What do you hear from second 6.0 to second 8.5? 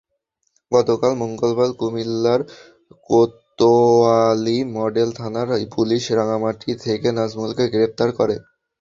রাঙামাটি থেকে নাজমুলকে গ্রেপ্তার করে।